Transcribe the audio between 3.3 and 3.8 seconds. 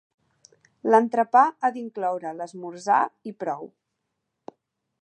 i prou.